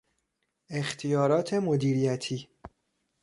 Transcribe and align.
اختیارات 0.69 1.53
مدیریتی 1.53 2.49